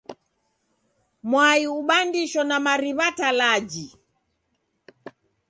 [1.29, 3.87] Mwai ubandisho na mariw'a talaji.